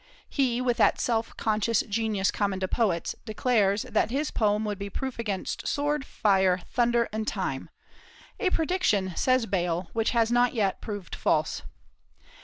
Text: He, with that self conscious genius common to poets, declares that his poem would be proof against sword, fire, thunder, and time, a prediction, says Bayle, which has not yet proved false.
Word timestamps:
He, 0.27 0.61
with 0.61 0.77
that 0.77 0.99
self 0.99 1.37
conscious 1.37 1.81
genius 1.81 2.31
common 2.31 2.59
to 2.61 2.67
poets, 2.67 3.13
declares 3.23 3.83
that 3.83 4.09
his 4.09 4.31
poem 4.31 4.65
would 4.65 4.79
be 4.79 4.89
proof 4.89 5.19
against 5.19 5.67
sword, 5.67 6.05
fire, 6.07 6.57
thunder, 6.57 7.07
and 7.13 7.27
time, 7.27 7.69
a 8.39 8.49
prediction, 8.49 9.15
says 9.15 9.45
Bayle, 9.45 9.91
which 9.93 10.09
has 10.09 10.31
not 10.31 10.55
yet 10.55 10.81
proved 10.81 11.13
false. 11.15 11.61